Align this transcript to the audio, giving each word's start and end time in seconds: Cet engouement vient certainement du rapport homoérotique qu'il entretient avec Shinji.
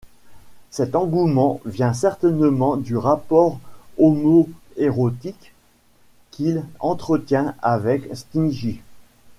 Cet 0.71 0.95
engouement 0.95 1.61
vient 1.63 1.93
certainement 1.93 2.75
du 2.75 2.97
rapport 2.97 3.59
homoérotique 3.99 5.53
qu'il 6.31 6.65
entretient 6.79 7.53
avec 7.61 8.09
Shinji. 8.15 8.81